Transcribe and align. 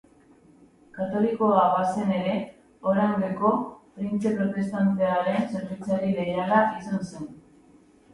Katolikoa 0.99 1.65
bazen 1.73 2.13
ere, 2.19 2.31
Orangeko 2.91 3.51
printze 3.99 4.31
protestantearen 4.39 5.37
zerbitzari 5.51 6.09
leiala 6.17 6.63
izan 6.81 7.05
zen. 7.13 7.29